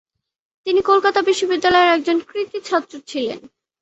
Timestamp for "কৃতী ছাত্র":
2.29-2.93